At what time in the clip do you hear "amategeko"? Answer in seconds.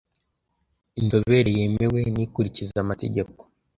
2.85-3.41